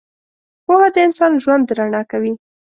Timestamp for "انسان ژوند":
1.05-1.65